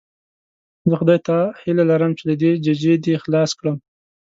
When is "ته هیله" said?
1.27-1.83